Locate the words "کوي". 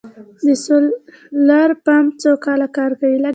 2.99-3.17